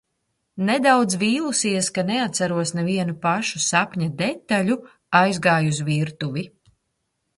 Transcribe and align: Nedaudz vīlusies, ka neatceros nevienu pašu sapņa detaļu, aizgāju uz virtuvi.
Nedaudz 0.69 1.17
vīlusies, 1.23 1.89
ka 1.97 2.05
neatceros 2.07 2.73
nevienu 2.79 3.15
pašu 3.27 3.61
sapņa 3.69 4.09
detaļu, 4.23 4.79
aizgāju 5.23 5.75
uz 5.77 5.83
virtuvi. 5.91 6.49